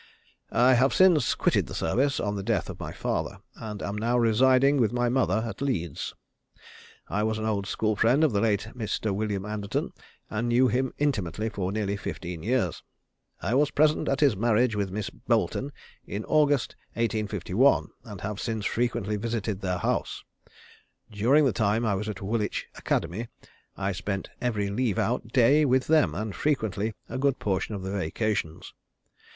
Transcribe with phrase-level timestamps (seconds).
[0.55, 4.17] I have since quitted the service, on the death of my father, and am now
[4.17, 6.15] residing with my mother at Leeds.
[7.07, 9.13] I was an old school friend of the late Mr.
[9.13, 9.91] William Anderton,
[10.27, 12.81] and knew him intimately for nearly fifteen years.
[13.43, 15.71] I was present at his marriage with Miss Boleton,
[16.03, 20.23] in August, 1851, and have since frequently visited at their house.
[21.11, 23.27] During the time I was at Woolwich Academy,
[23.77, 27.91] I spent every leave out day with them, and frequently a good portion of the
[27.91, 28.73] vacations.